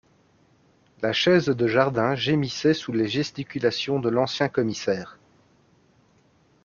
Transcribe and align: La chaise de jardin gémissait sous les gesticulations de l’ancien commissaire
La 1.03 1.13
chaise 1.13 1.45
de 1.45 1.67
jardin 1.67 2.15
gémissait 2.15 2.73
sous 2.73 2.91
les 2.91 3.07
gesticulations 3.07 3.99
de 3.99 4.09
l’ancien 4.09 4.49
commissaire 4.49 5.19